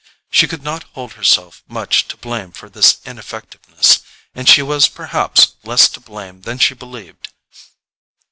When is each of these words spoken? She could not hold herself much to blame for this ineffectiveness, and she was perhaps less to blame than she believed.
She 0.31 0.47
could 0.47 0.63
not 0.63 0.85
hold 0.93 1.13
herself 1.13 1.61
much 1.67 2.07
to 2.07 2.17
blame 2.17 2.53
for 2.53 2.71
this 2.71 2.97
ineffectiveness, 3.05 3.99
and 4.33 4.49
she 4.49 4.63
was 4.63 4.87
perhaps 4.89 5.53
less 5.63 5.87
to 5.89 5.99
blame 5.99 6.41
than 6.41 6.57
she 6.57 6.73
believed. 6.73 7.31